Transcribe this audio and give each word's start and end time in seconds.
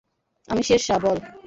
আমি 0.49 0.61
শেরশাহ, 0.63 0.97
বল। 1.03 1.17